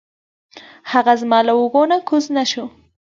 هغه 0.91 1.13
زما 1.21 1.39
له 1.47 1.51
اوږو 1.57 1.83
نه 1.91 1.97
کوز 2.07 2.25
نه 2.35 2.43
شو. 2.51 2.65